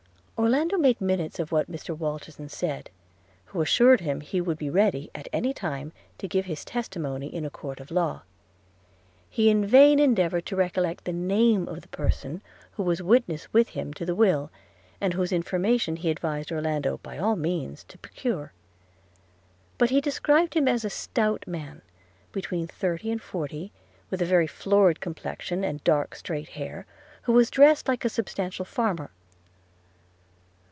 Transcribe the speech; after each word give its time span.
Orlando 0.41 0.75
made 0.75 0.99
minutes 0.99 1.37
of 1.37 1.51
what 1.51 1.71
Mr 1.71 1.95
Walterson 1.95 2.49
said, 2.49 2.89
who 3.45 3.61
assured 3.61 4.01
him 4.01 4.21
he 4.21 4.41
would 4.41 4.57
be 4.57 4.71
ready 4.71 5.11
at 5.13 5.27
any 5.31 5.53
time 5.53 5.91
to 6.17 6.27
give 6.27 6.45
his 6.45 6.65
testimony 6.65 7.27
in 7.27 7.45
a 7.45 7.51
court 7.51 7.79
of 7.79 7.91
law– 7.91 8.23
He 9.29 9.51
in 9.51 9.63
vain 9.63 9.99
endeavoured 9.99 10.47
to 10.47 10.55
recollect 10.55 11.05
the 11.05 11.13
name 11.13 11.67
of 11.67 11.81
the 11.81 11.87
person 11.89 12.41
who 12.71 12.81
was 12.81 13.03
witness 13.03 13.53
with 13.53 13.69
him 13.69 13.93
to 13.93 14.03
the 14.03 14.15
will, 14.15 14.49
and 14.99 15.13
whose 15.13 15.31
information 15.31 15.97
he 15.97 16.09
advised 16.09 16.51
Orlando 16.51 16.97
by 17.03 17.19
all 17.19 17.35
means 17.35 17.83
to 17.83 17.99
procure; 17.99 18.51
but 19.77 19.91
he 19.91 20.01
described 20.01 20.55
him 20.55 20.67
as 20.67 20.83
a 20.83 20.89
stout 20.89 21.43
man, 21.47 21.83
between 22.31 22.65
thirty 22.65 23.11
and 23.11 23.21
forty, 23.21 23.71
with 24.09 24.23
a 24.23 24.25
very 24.25 24.47
florid 24.47 25.01
complexion 25.01 25.63
and 25.63 25.83
dark 25.83 26.15
straight 26.15 26.49
hair, 26.49 26.87
who 27.23 27.31
was 27.31 27.51
dressed 27.51 27.87
like 27.87 28.03
a 28.03 28.09
substantial 28.09 28.65
farmer. 28.65 29.11